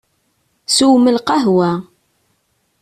[0.75, 1.69] Swem lqahwa.